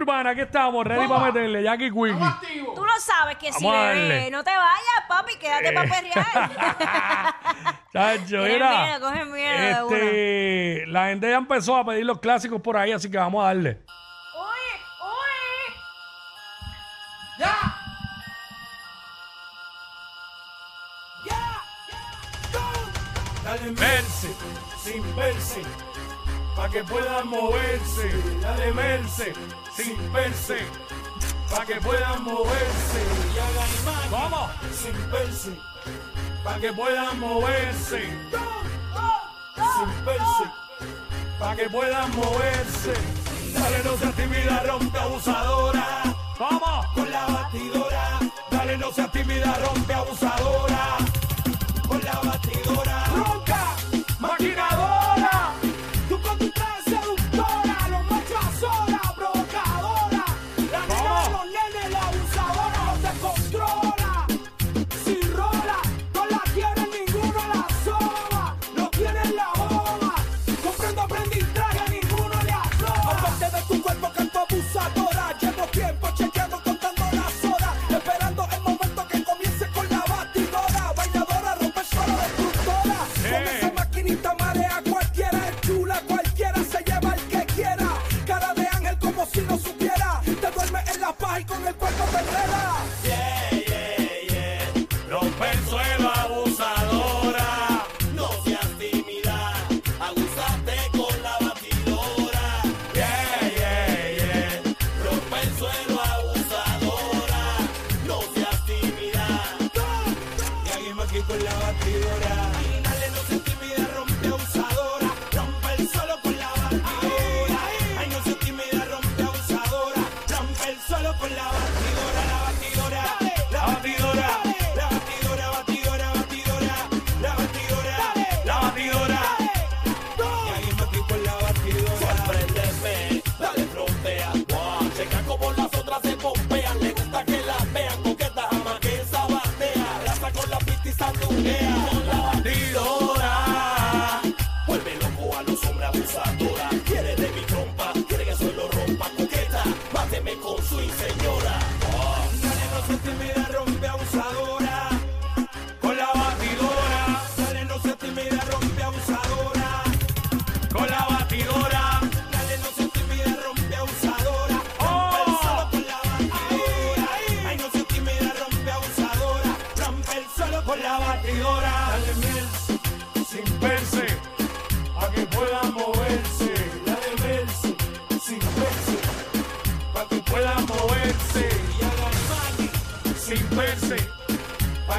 Urbana, 0.00 0.30
aquí 0.30 0.40
estamos, 0.40 0.84
ready 0.86 1.06
para 1.06 1.26
meterle, 1.26 1.62
Jackie 1.62 1.90
Quickie. 1.90 2.64
Tú 2.74 2.84
lo 2.84 3.00
sabes 3.00 3.36
que 3.36 3.52
si 3.52 3.62
Vamos 3.64 3.78
a 3.78 3.88
bebé, 3.88 4.08
darle. 4.08 4.30
no 4.30 4.42
te 4.44 4.50
vayas, 4.50 5.04
papi, 5.08 5.36
quédate 5.36 5.72
para 5.72 5.88
perrear. 5.90 7.74
Chacho, 7.92 8.36
Coge 8.38 8.52
mira. 8.52 8.84
miedo, 8.84 9.00
coge 9.00 9.24
miedo 9.26 9.88
de 9.88 10.76
Este, 10.78 10.86
la 10.86 11.06
gente 11.08 11.28
ya 11.28 11.36
empezó 11.36 11.76
a 11.76 11.84
pedir 11.84 12.06
los 12.06 12.18
clásicos 12.20 12.60
por 12.62 12.76
ahí, 12.76 12.92
así 12.92 13.10
que 13.10 13.18
vamos 13.18 13.42
a 13.42 13.48
darle. 13.48 13.80
¡Uy! 14.34 14.80
¡Uy! 15.02 15.74
¡Ya! 17.40 17.76
Dale 23.44 23.70
verse, 23.72 24.28
sin 24.82 25.16
verse, 25.16 25.62
pa' 26.60 26.68
que 26.68 26.84
puedan 26.84 27.26
moverse. 27.28 28.06
Dale 28.42 28.72
verse, 28.72 29.32
sin 29.74 30.12
verse, 30.12 30.58
pa' 31.50 31.64
que 31.64 31.80
puedan 31.80 32.22
moverse. 32.22 33.00
Y 33.34 33.38
hagan 33.38 33.70
imagen, 33.80 34.10
¿Cómo? 34.10 34.50
sin 34.80 35.10
verse, 35.10 35.52
pa' 36.44 36.58
que 36.60 36.72
puedan 36.72 37.18
moverse. 37.18 38.02
Sin 39.74 40.04
verse, 40.04 40.44
pa' 41.38 41.56
que 41.56 41.70
puedan 41.70 42.10
moverse. 42.16 42.94
Dale, 43.54 43.78
no 43.84 43.96
seas 43.96 44.14
tímida, 44.14 44.62
rompe 44.66 44.98
abusadora 44.98 45.86
¿Cómo? 46.38 46.84
con 46.94 47.10
la 47.10 47.26
batidora. 47.26 48.20
Dale, 48.50 48.76
no 48.76 48.92
seas 48.92 49.10
tímida, 49.10 49.58
rompe 49.64 49.94
abusadora. 49.94 50.39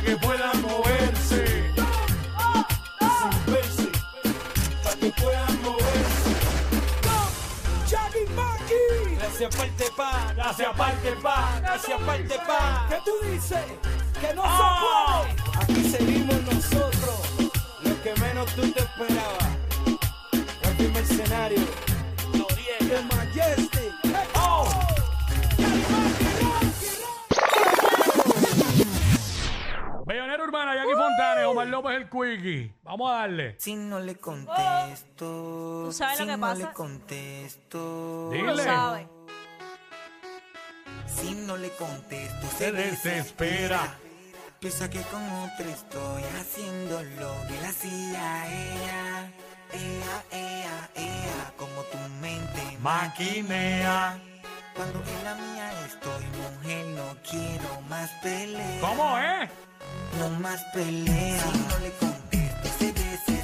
Que 0.04 0.18
puedan 0.18 0.62
moverse. 0.62 1.46
Sin 3.20 3.54
verse, 3.54 3.90
pa' 4.84 4.96
que 5.00 5.12
puedan 5.12 5.62
moverse. 5.62 6.32
Johnny 7.90 8.26
Maki. 8.36 9.16
Gracias 9.18 9.56
parte 9.56 9.86
pa, 9.96 10.34
gracias 10.36 10.76
parte 10.76 11.12
pa, 11.22 11.60
gracias 11.62 12.02
parte 12.02 12.36
pa. 12.48 12.88
¿Qué 12.90 12.98
tú 13.06 13.12
dices? 13.28 13.66
Que 14.20 14.34
no 14.34 14.44
se 14.44 14.64
puede. 14.82 15.62
Aquí 15.62 15.90
seguimos 15.90 16.42
nosotros, 16.44 17.20
lo 17.84 18.02
que 18.02 18.14
menos 18.22 18.48
tú 18.56 18.62
te 18.72 18.80
esperabas. 18.80 19.50
Aquí 20.70 20.88
mercenario, 20.94 21.62
López 31.68 31.98
el 31.98 32.10
Quickie. 32.10 32.74
Vamos 32.84 33.12
a 33.12 33.16
darle. 33.16 33.56
Si 33.60 33.76
no 33.76 34.00
le 34.00 34.16
contesto, 34.16 35.84
¿Tú 35.86 35.92
sabes 35.94 36.18
si 36.18 36.24
lo 36.24 36.32
que 36.32 36.38
no 36.38 36.42
pasa? 36.42 36.68
le 36.68 36.74
contesto, 36.74 37.78
Tú 37.80 38.32
Dile. 38.34 38.64
sabes. 38.64 39.08
si 41.08 41.32
no 41.36 41.58
le 41.58 41.70
contesto, 41.72 42.48
Se 42.52 42.58
se 42.58 42.72
desespera. 42.72 43.96
Piensa 44.60 44.90
que 44.90 45.02
con 45.04 45.24
otro 45.24 45.66
estoy 45.70 46.24
haciendo 46.40 47.02
lo 47.02 47.34
que 47.48 47.62
la 47.62 47.70
hacía 47.70 48.48
ella, 48.48 49.32
ella, 49.74 50.24
ella, 50.32 50.90
ella, 50.96 51.54
como 51.58 51.82
tu 51.84 51.98
mente 52.22 52.78
Maquinea. 52.80 54.20
Cuando 54.76 55.00
en 55.00 55.24
la 55.24 55.36
mía 55.36 55.72
estoy, 55.88 56.24
mujer, 56.26 56.86
no 56.96 57.16
quiero 57.30 57.82
más 57.90 58.10
pelea. 58.22 58.80
¿Cómo 58.82 59.18
es? 59.18 59.50
No 60.20 60.30
más 60.40 60.64
pelea. 60.74 61.44
Si 61.52 61.58
no 61.60 61.80
le 61.80 61.92
contesto, 61.94 62.70
se 62.80 62.94
desespera. 62.94 63.41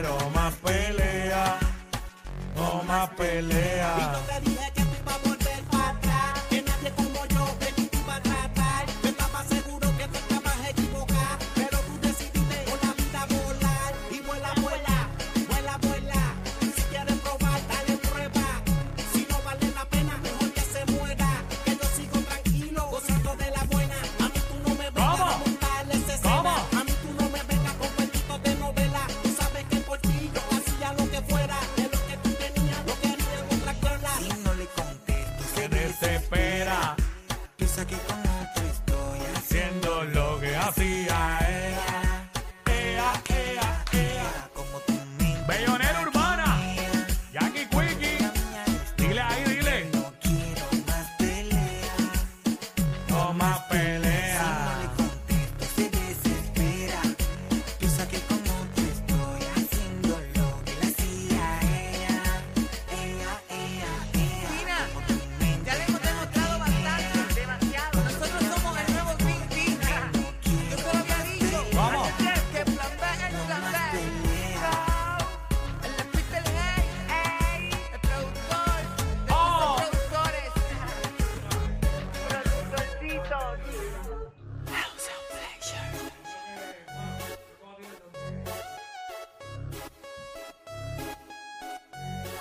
quiero 0.00 0.30
más, 0.30 0.54
pero... 0.64 0.79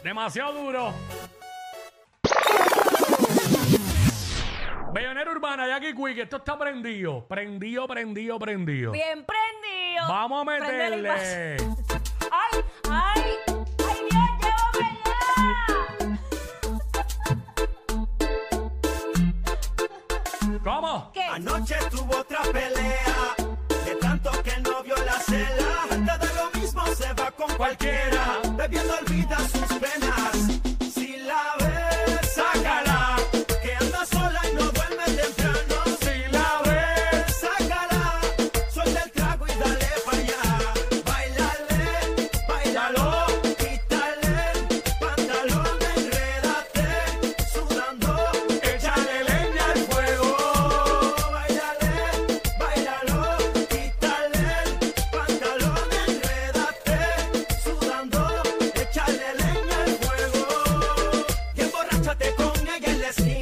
Demasiado 0.04 0.54
duro. 0.54 0.94
Bellonera 4.94 5.32
Urbana, 5.32 5.68
Jackie 5.68 5.94
Quick, 5.94 6.20
esto 6.20 6.38
está 6.38 6.58
prendido. 6.58 7.28
Prendido, 7.28 7.88
prendido, 7.88 8.40
prendido. 8.40 8.92
Bien 8.92 9.26
prendido. 9.26 10.08
Vamos 10.08 10.42
a 10.42 10.46
meterle. 10.46 11.58
Let's. 63.18 63.39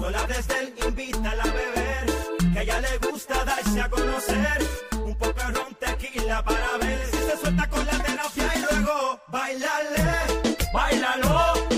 No 0.00 0.08
le 0.08 0.16
hables 0.16 0.48
del 0.48 0.72
invítala 0.86 1.42
a 1.42 1.46
beber, 1.46 2.06
que 2.54 2.58
a 2.58 2.62
ella 2.62 2.80
le 2.80 2.98
gusta 3.06 3.44
darse 3.44 3.80
a 3.82 3.90
conocer. 3.90 4.66
Un 5.04 5.14
poco 5.18 5.34
de 5.34 5.52
ron 5.52 5.74
tequila 5.74 6.42
para 6.42 6.78
ver 6.78 7.06
si 7.10 7.18
se 7.18 7.36
suelta 7.36 7.68
con 7.68 7.84
la 7.84 7.98
terapia 8.02 8.50
y 8.56 8.60
luego 8.60 9.20
bailarle, 9.28 10.08
bailalo. 10.72 11.69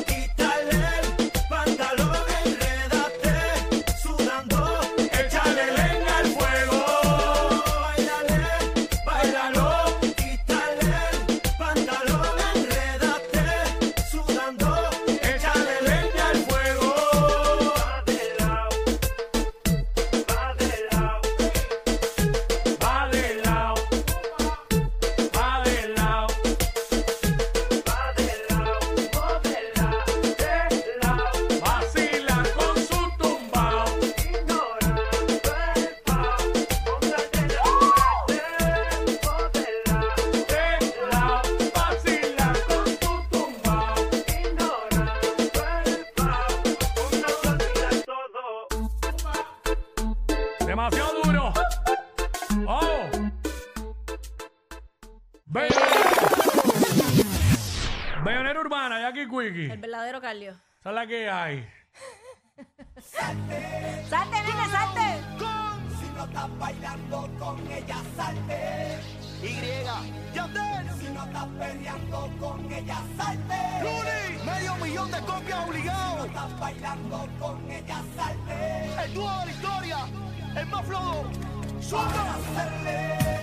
Esa 60.83 60.89
es 60.91 60.95
la 60.97 61.07
que 61.07 61.31
hay. 61.31 61.69
Salte, 63.01 64.05
Salte, 64.09 64.37
nene, 64.43 64.67
salte. 64.71 65.39
con- 65.39 65.99
si 66.01 66.09
no 66.17 66.25
estás 66.25 66.59
bailando 66.59 67.31
con 67.39 67.71
ella, 67.71 67.97
salte. 68.17 68.99
Y, 69.43 70.35
Yandel, 70.35 70.89
Si 71.01 71.09
no 71.13 71.25
estás 71.25 71.47
peleando 71.59 72.31
con 72.41 72.73
ella, 72.73 72.99
salte. 73.17 73.59
Luni, 73.83 74.45
medio 74.45 74.75
millón 74.77 75.11
de 75.13 75.21
copias 75.21 75.69
obligado. 75.69 76.25
Estás 76.27 76.59
bailando 76.61 77.29
con 77.41 77.71
ella, 77.71 78.03
salte. 78.17 79.05
El 79.05 79.15
dúo 79.15 79.31
de 79.41 79.47
la 79.47 79.53
historia, 79.53 79.99
el 80.57 80.67
más 80.67 80.85
flojo. 80.87 81.25
Suelta. 81.81 82.13
Para 82.13 82.35
hacerle 82.35 83.42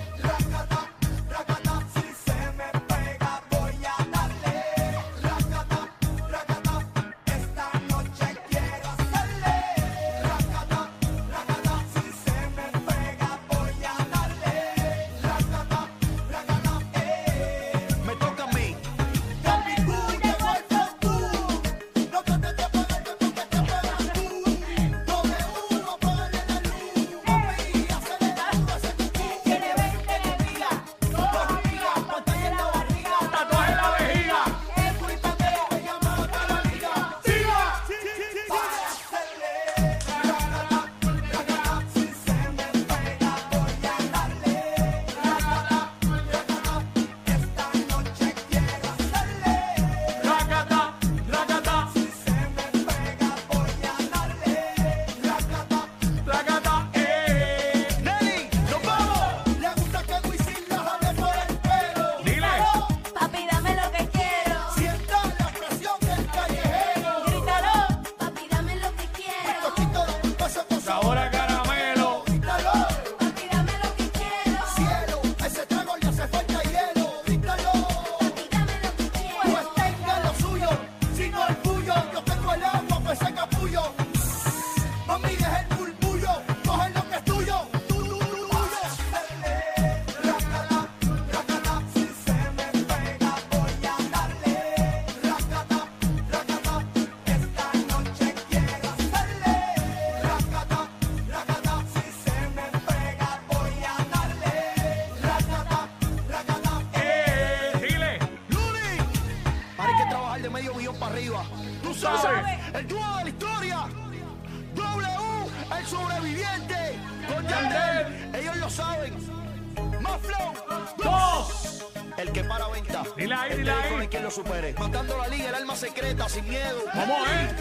supere. 124.43 124.74
Matando 124.77 125.17
la 125.17 125.27
liga, 125.27 125.50
el 125.50 125.55
alma 125.55 125.75
secreta, 125.75 126.29
sin 126.29 126.48
miedo. 126.48 126.79
¿Cómo 126.93 127.15
es? 127.25 127.53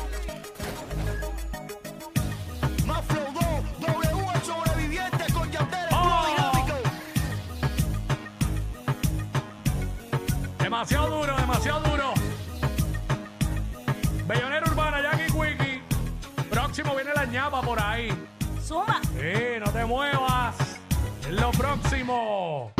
Más 2.86 3.04
flow 3.04 3.24
2, 3.32 3.42
W 3.80 4.26
el 4.34 4.42
sobreviviente 4.42 5.32
con 5.32 5.48
Oh. 5.90 6.26
dinámico. 6.28 6.76
Demasiado 10.58 11.08
duro, 11.08 11.36
demasiado 11.36 11.80
duro. 11.80 12.14
Bellonera 14.26 14.66
Urbana, 14.70 15.02
Jackie 15.02 15.32
Quickie. 15.32 15.82
Próximo 16.50 16.94
viene 16.94 17.12
la 17.14 17.24
ñapa 17.24 17.60
por 17.62 17.82
ahí. 17.82 18.08
Suma. 18.64 19.00
Sí, 19.18 19.58
no 19.58 19.72
te 19.72 19.84
muevas. 19.84 20.54
Es 21.22 21.32
lo 21.32 21.50
próximo. 21.52 22.72